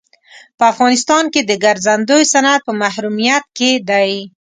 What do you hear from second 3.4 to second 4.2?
کې دی.